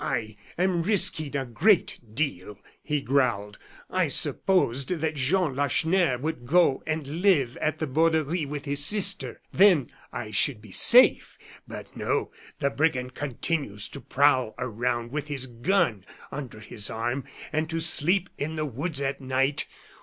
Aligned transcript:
"I 0.03 0.35
am 0.57 0.81
risking 0.81 1.35
a 1.37 1.45
great 1.45 1.99
deal," 2.15 2.57
he 2.81 3.03
growled. 3.03 3.59
"I 3.87 4.07
supposed 4.07 4.87
that 4.89 5.13
Jean 5.13 5.55
Lacheneur 5.55 6.17
would 6.17 6.47
go 6.47 6.81
and 6.87 7.21
live 7.21 7.55
at 7.57 7.77
the 7.77 7.85
Borderie 7.85 8.47
with 8.47 8.65
his 8.65 8.83
sister. 8.83 9.39
Then, 9.53 9.91
I 10.11 10.31
should 10.31 10.59
be 10.59 10.71
safe. 10.71 11.37
But 11.67 11.95
no; 11.95 12.31
the 12.57 12.71
brigand 12.71 13.13
continues 13.13 13.87
to 13.89 14.01
prowl 14.01 14.55
around 14.57 15.11
with 15.11 15.27
his 15.27 15.45
gun 15.45 16.03
under 16.31 16.59
his 16.61 16.89
arm, 16.89 17.23
and 17.53 17.69
to 17.69 17.79
sleep 17.79 18.31
in 18.39 18.55
the 18.55 18.65
woods 18.65 19.01
at 19.01 19.21
night. 19.21 19.67